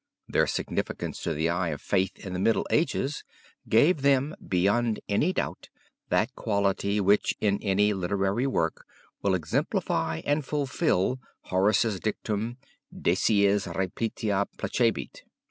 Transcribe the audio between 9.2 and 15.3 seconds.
will exemplify and fulfill Horace's dictum, decies repetita placebit.